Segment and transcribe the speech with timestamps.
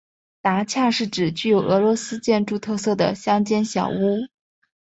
[0.41, 4.21] 达恰是指具有俄罗斯建筑特色的乡间小屋。